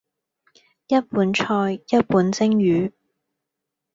[0.87, 2.91] 一碗菜，一碗蒸魚；